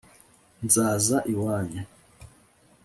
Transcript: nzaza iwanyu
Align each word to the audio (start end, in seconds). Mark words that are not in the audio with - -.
nzaza 0.65 1.17
iwanyu 1.31 1.81